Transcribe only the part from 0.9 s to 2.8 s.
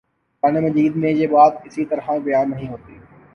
میں یہ بات اس طرح بیان نہیں